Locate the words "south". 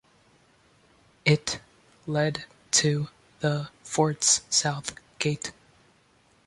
4.49-4.93